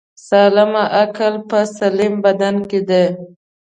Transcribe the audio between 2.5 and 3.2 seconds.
کی دی